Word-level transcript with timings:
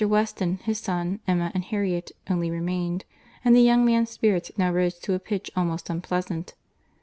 Weston, 0.03 0.57
his 0.63 0.79
son, 0.79 1.19
Emma, 1.27 1.51
and 1.53 1.63
Harriet, 1.65 2.11
only 2.27 2.49
remained; 2.49 3.05
and 3.45 3.55
the 3.55 3.61
young 3.61 3.85
man's 3.85 4.09
spirits 4.09 4.49
now 4.57 4.73
rose 4.73 4.95
to 4.95 5.13
a 5.13 5.19
pitch 5.19 5.51
almost 5.55 5.91
unpleasant. 5.91 6.55